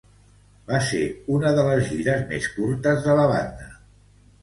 Va 0.71 0.79
ser 0.87 1.01
una 1.35 1.53
de 1.61 1.67
les 1.69 1.85
gires 1.91 2.25
més 2.35 2.51
curtes 2.59 3.09
de 3.11 3.19
la 3.25 3.31
banda. 3.37 3.73